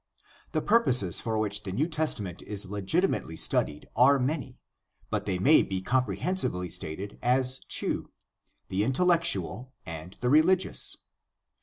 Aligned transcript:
—The 0.53 0.63
purposes 0.63 1.19
for 1.19 1.37
which 1.37 1.61
the 1.61 1.71
New 1.71 1.87
Testament 1.87 2.41
is 2.41 2.71
legitimately 2.71 3.35
studied 3.35 3.87
are 3.95 4.17
many, 4.17 4.59
but 5.11 5.27
they 5.27 5.37
may 5.37 5.61
be 5.61 5.79
compre 5.79 6.17
hensively 6.17 6.71
stated 6.71 7.19
as 7.21 7.59
two— 7.69 8.09
the 8.69 8.83
intellectual 8.83 9.73
and 9.85 10.17
the 10.19 10.31
religious. 10.31 10.97